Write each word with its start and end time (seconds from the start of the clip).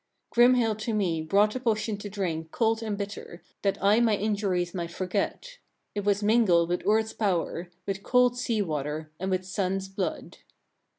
21. 0.33 0.33
Grimhild 0.33 0.79
to 0.79 0.93
me 0.95 1.21
brought 1.21 1.55
a 1.55 1.59
potion 1.59 1.95
to 1.95 2.09
drink 2.09 2.49
cold 2.49 2.81
and 2.81 2.97
bitter, 2.97 3.43
that 3.61 3.77
I 3.83 3.99
my 3.99 4.15
injuries 4.15 4.73
might 4.73 4.89
forget; 4.89 5.59
it 5.93 6.03
was 6.03 6.23
mingled 6.23 6.69
with 6.69 6.83
Urd's 6.87 7.13
power, 7.13 7.69
with 7.85 8.01
cold 8.01 8.35
sea 8.35 8.63
water, 8.63 9.11
and 9.19 9.29
with 9.29 9.45
Son's 9.45 9.87
blood. 9.89 10.39